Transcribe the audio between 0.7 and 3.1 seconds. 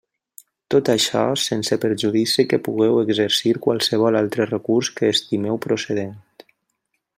Tot això sense perjudici que pugueu